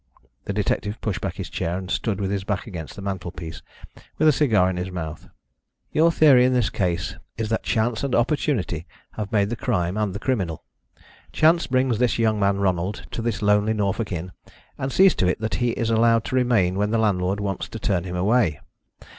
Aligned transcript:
The 0.45 0.51
detective 0.53 0.99
pushed 0.99 1.21
back 1.21 1.35
his 1.35 1.47
chair, 1.47 1.77
and 1.77 1.91
stood 1.91 2.19
with 2.19 2.31
his 2.31 2.43
back 2.43 2.65
against 2.65 2.95
the 2.95 3.03
mantelpiece, 3.03 3.61
with 4.17 4.27
a 4.27 4.31
cigar 4.31 4.67
in 4.67 4.77
his 4.77 4.89
mouth. 4.89 5.29
"Your 5.91 6.11
theory 6.11 6.43
in 6.43 6.53
this 6.53 6.71
case 6.71 7.17
is 7.37 7.49
that 7.49 7.61
chance 7.61 8.03
and 8.03 8.15
opportunity 8.15 8.87
have 9.11 9.31
made 9.31 9.51
the 9.51 9.55
crime 9.55 9.97
and 9.97 10.15
the 10.15 10.19
criminal. 10.19 10.63
Chance 11.31 11.67
brings 11.67 11.99
this 11.99 12.17
young 12.17 12.39
man 12.39 12.57
Ronald 12.57 13.05
to 13.11 13.21
this 13.21 13.43
lonely 13.43 13.73
Norfolk 13.75 14.11
inn, 14.11 14.31
and 14.75 14.91
sees 14.91 15.13
to 15.13 15.27
it 15.27 15.39
that 15.39 15.53
he 15.61 15.69
is 15.73 15.91
allowed 15.91 16.23
to 16.25 16.35
remain 16.35 16.77
when 16.79 16.89
the 16.89 16.97
landlord 16.97 17.39
wants 17.39 17.67
to 17.69 17.77
turn 17.77 18.03
him 18.03 18.15
away. 18.15 18.59